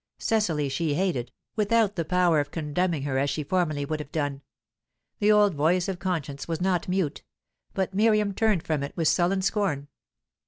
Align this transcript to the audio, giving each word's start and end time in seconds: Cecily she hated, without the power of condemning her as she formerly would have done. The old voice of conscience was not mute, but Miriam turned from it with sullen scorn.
Cecily 0.17 0.67
she 0.67 0.95
hated, 0.95 1.31
without 1.55 1.95
the 1.95 2.03
power 2.03 2.39
of 2.39 2.49
condemning 2.49 3.03
her 3.03 3.19
as 3.19 3.29
she 3.29 3.43
formerly 3.43 3.85
would 3.85 3.99
have 3.99 4.11
done. 4.11 4.41
The 5.19 5.31
old 5.31 5.53
voice 5.53 5.87
of 5.87 5.99
conscience 5.99 6.47
was 6.47 6.59
not 6.59 6.87
mute, 6.87 7.21
but 7.75 7.93
Miriam 7.93 8.33
turned 8.33 8.63
from 8.63 8.81
it 8.81 8.93
with 8.97 9.07
sullen 9.07 9.43
scorn. 9.43 9.89